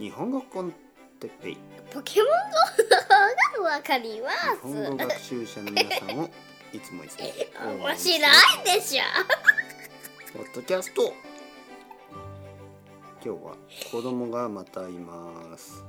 [0.00, 0.72] 日本語コン
[1.20, 1.56] テッペイ。
[1.92, 2.30] ポケモン
[3.58, 6.30] GO がわかりま日本語学習者の皆さんを
[6.72, 7.48] いつもいつも す。
[7.66, 9.02] 面白いでしょ。
[10.32, 11.12] ポッドキャスト。
[13.22, 13.54] 今日は
[13.92, 15.84] 子供がまたいます。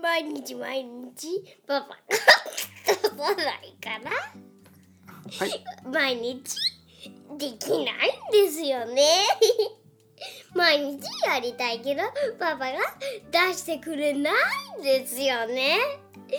[0.00, 1.96] 毎日毎日パパが
[3.10, 4.10] 飛ばないから
[5.38, 5.64] はい。
[5.84, 6.56] 毎日
[7.36, 9.04] できないんですよね
[10.54, 12.02] 毎日やりたいけど
[12.38, 12.78] パパが
[13.30, 15.78] 出してくれないんですよね。
[16.28, 16.38] じゃ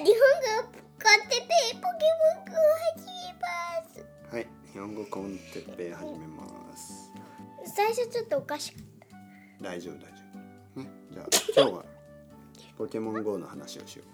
[0.00, 1.42] あ日本語買ってて
[1.74, 1.86] ポケ
[2.36, 2.52] モン GO
[2.96, 3.48] 始めま
[3.88, 4.34] す。
[4.34, 7.12] はい日本語コンテッペイ始めます。
[7.64, 8.84] 最初ちょっとおかしかっ
[9.60, 10.08] 大丈夫大丈
[10.76, 10.80] 夫。
[10.80, 11.84] ねじゃあ今日は
[12.78, 14.08] ポケモン GO の話をしよう。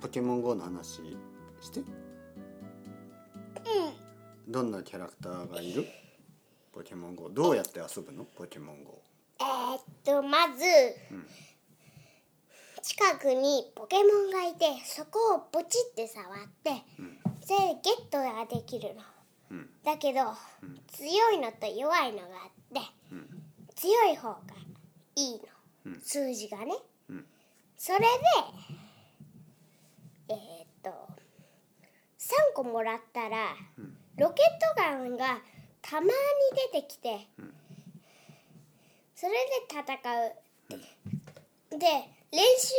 [0.00, 1.02] ポケモン GO の話
[1.60, 1.80] して
[4.46, 5.86] どんなキャラクターがいる？
[6.72, 8.24] ポケモン GO どうやって遊ぶの？
[8.24, 9.02] ポケモン GO
[9.40, 10.64] えーっとまず、
[11.14, 11.26] ん
[12.80, 16.70] 近くにポケモンがいてそこをポチって触って、
[17.44, 19.02] それでゲットができるの。
[19.50, 20.20] うんだけど、
[20.92, 22.80] 強いのと弱いのがあって、
[23.74, 24.38] 強い方が
[25.16, 25.40] いい
[25.86, 26.72] の、数字がね、
[27.76, 28.04] それで
[30.28, 30.38] えーっ
[30.82, 30.92] と3
[32.54, 33.54] 個もらったら、
[34.16, 35.38] ロケットガンが
[35.82, 36.10] たまに
[36.72, 37.28] 出てきて、
[39.14, 39.38] それで
[39.70, 39.82] 戦
[41.70, 41.86] う、で
[42.32, 42.74] 練習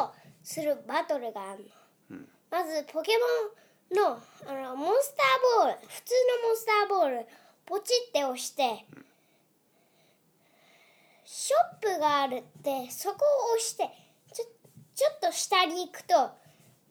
[0.00, 0.10] を
[0.42, 1.70] するバトルがある
[2.10, 2.18] の、
[2.50, 3.12] まずポケ
[3.92, 7.26] モンのあのモンスターボール普通のモンスターボール
[7.66, 8.84] ポチって押して、
[11.24, 13.18] ショップがあるってそこ
[13.52, 13.88] を押して
[14.32, 14.44] ちょ
[14.94, 16.14] ちょっと下に行くと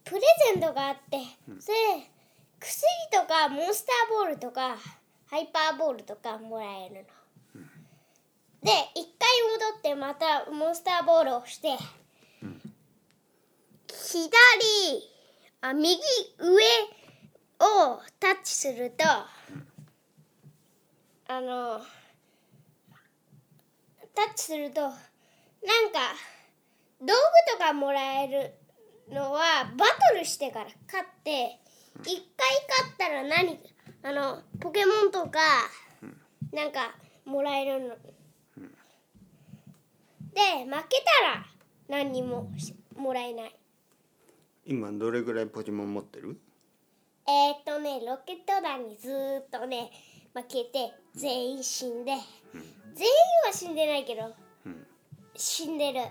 [0.05, 0.21] プレ
[0.53, 1.17] ゼントがあって、
[1.59, 1.77] それ
[2.59, 4.77] 薬とかモンスターボールとか
[5.29, 7.01] ハイパーボールとかもらえるの。
[8.61, 9.29] で一回
[9.71, 11.77] 戻ってまたモンスターボールをして、
[13.87, 15.09] 左
[15.61, 15.97] あ右
[16.37, 16.63] 上
[17.59, 19.05] をタッチすると、
[21.27, 21.79] あの
[24.13, 24.99] タッチするとなんか
[26.99, 27.13] 道具
[27.53, 28.53] とかもらえる
[29.13, 31.59] のはバトルしてから勝って
[32.03, 33.59] 一回勝ったら何？
[34.01, 35.39] あのポケモンとか
[36.53, 36.95] なんか
[37.25, 37.95] もらえるの。
[40.33, 41.45] で負けたら
[41.87, 43.55] 何にもしもらえない。
[44.65, 46.39] 今どれぐらいポケモン持ってる？
[47.27, 49.91] えー、っとねロケット団にずーっとね
[50.33, 52.11] 負けて全員死んで、
[52.93, 53.13] 全員
[53.45, 54.33] は死んでないけど、ん
[55.35, 56.01] 死んでる。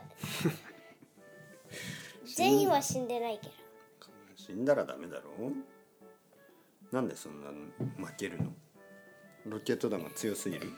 [2.36, 3.52] 全員は死んでないけど。
[4.36, 5.30] 死んだらダメだろ
[6.90, 7.48] なんでそんな
[7.96, 8.52] 負けるの？
[9.46, 10.72] ロケット弾が強すぎる？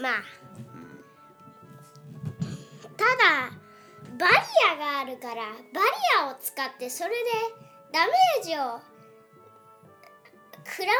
[0.00, 0.12] まあ、
[2.96, 3.52] ただ
[4.18, 4.34] バリ
[4.72, 5.86] アがあるからバリ
[6.20, 7.16] アを使ってそれで
[7.92, 8.80] ダメージを
[10.66, 10.98] 食らわ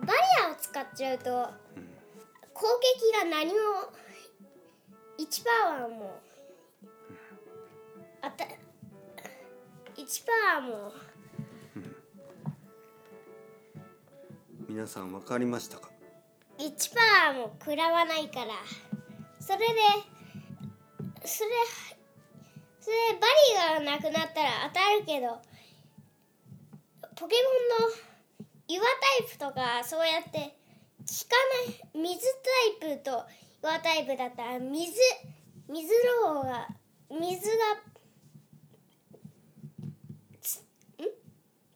[0.00, 1.48] バリアを使っちゃうと、
[2.52, 2.66] 攻
[3.02, 3.54] 撃が何も
[5.18, 5.50] 1パ
[5.82, 6.20] ワーも
[8.20, 8.48] あた1
[10.26, 10.92] パワーも
[14.76, 15.88] 皆さん分かりましたか
[16.58, 18.52] ？1パーも食らわないから。
[19.40, 19.64] それで
[21.24, 21.50] それ
[22.78, 23.26] それバ
[23.80, 25.40] リがなくなったら当たるけど
[27.14, 27.36] ポケ
[27.80, 27.94] モンの
[28.68, 30.50] 岩タイプとかそうやって効かな
[31.72, 32.20] い水
[32.80, 33.24] タイプと
[33.62, 34.92] 岩タイプだったら水
[35.70, 35.88] 水
[36.22, 36.68] の方が
[37.18, 37.80] 水が
[40.42, 41.08] つん？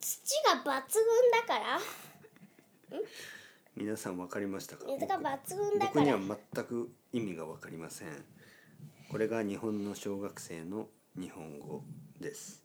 [0.01, 0.75] 土が抜群
[1.33, 2.10] だから。
[3.77, 4.85] 皆さん分かりましたか？
[4.87, 8.09] 水が抜群だ僕にからは全く意味が分かりません。
[9.11, 11.83] これが日本の小学生の日本語
[12.21, 12.63] です。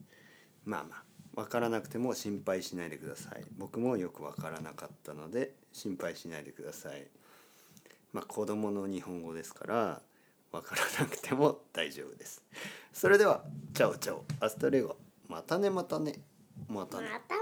[0.66, 1.03] まあまあ
[1.36, 3.44] 分からなくても心配しないでください。
[3.57, 7.07] 僕もよく分からなかったので心配しないでください。
[8.13, 10.01] まあ子供の日本語ですから
[10.51, 12.44] 分からなくても大丈夫です。
[12.94, 13.44] それでは
[13.74, 14.24] チャオチャオ。
[14.39, 14.95] アストレゴ。
[15.28, 16.13] またねまたね。
[16.68, 17.10] またね。
[17.10, 17.42] またね